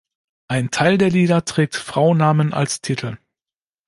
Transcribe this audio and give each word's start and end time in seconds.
Ein 0.47 0.71
Teil 0.71 0.97
der 0.97 1.11
Lieder 1.11 1.45
trägt 1.45 1.75
Frauennamen 1.75 2.53
als 2.55 2.81
Titel. 2.81 3.19